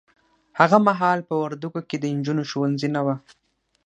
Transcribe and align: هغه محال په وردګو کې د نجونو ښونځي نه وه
هغه 0.59 0.77
محال 0.87 1.19
په 1.29 1.33
وردګو 1.43 1.81
کې 1.89 1.97
د 1.99 2.05
نجونو 2.17 2.43
ښونځي 2.51 2.89
نه 2.95 3.01
وه 3.05 3.15